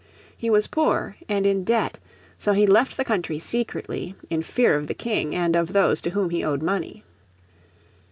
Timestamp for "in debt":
1.45-1.99